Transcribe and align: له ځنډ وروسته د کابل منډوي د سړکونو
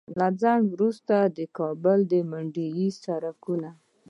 له 0.17 0.27
ځنډ 0.41 0.63
وروسته 0.73 1.15
د 1.37 1.39
کابل 1.57 1.99
منډوي 2.31 2.87
د 2.93 2.97
سړکونو 3.03 3.71